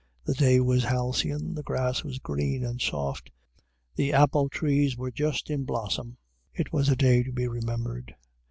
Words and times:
The 0.23 0.33
day 0.33 0.59
was 0.59 0.83
halcyon, 0.83 1.53
the 1.53 1.61
grass 1.61 2.03
was 2.03 2.17
green 2.17 2.65
and 2.65 2.81
soft, 2.81 3.29
the 3.95 4.13
apple 4.13 4.49
trees 4.49 4.97
were 4.97 5.11
just 5.11 5.51
in 5.51 5.63
blossom: 5.63 6.17
it 6.55 6.73
was 6.73 6.89
a 6.89 6.95
day 6.95 7.21
to 7.21 7.31
be 7.31 7.47
remembered. 7.47 8.15